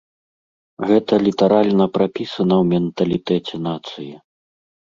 [0.91, 4.11] Гэта літаральна прапісана ў менталітэце нацыі.